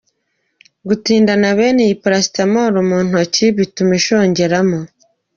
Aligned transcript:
Gutindana 0.87 1.47
bene 1.57 1.81
iyi 1.85 1.95
paracetamol 2.01 2.73
mu 2.89 2.97
ntoki 3.07 3.45
bituma 3.57 3.91
ishongeramo. 3.99 4.79